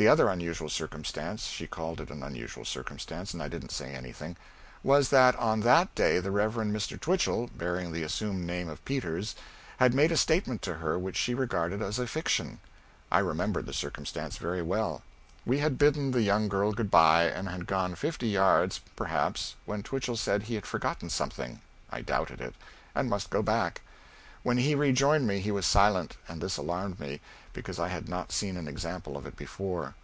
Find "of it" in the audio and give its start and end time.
29.16-29.36